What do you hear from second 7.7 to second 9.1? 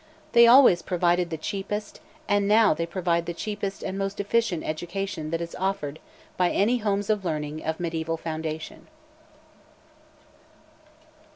mediaeval foundation.